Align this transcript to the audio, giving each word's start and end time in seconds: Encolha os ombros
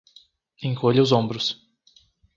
Encolha 0.63 1.03
os 1.03 1.11
ombros 1.11 1.45